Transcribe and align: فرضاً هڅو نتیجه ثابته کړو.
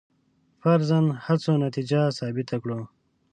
فرضاً 0.61 1.01
هڅو 1.25 1.53
نتیجه 1.65 2.01
ثابته 2.17 2.55
کړو. 2.63 2.79